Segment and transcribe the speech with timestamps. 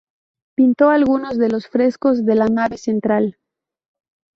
[0.57, 3.37] Pintó algunos de los frescos de la nave central.